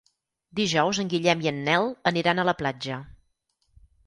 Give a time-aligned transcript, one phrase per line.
[0.59, 2.99] Dijous en Guillem i en Nel aniran a la platja.